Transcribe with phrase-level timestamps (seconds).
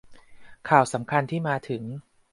[0.69, 1.83] ข่าวสำคัญที่มาถึง